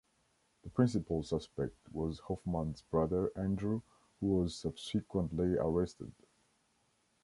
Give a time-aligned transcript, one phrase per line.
[0.63, 3.81] The principal suspect was Hoffman's brother Andrew,
[4.19, 6.11] who was subsequently arrested.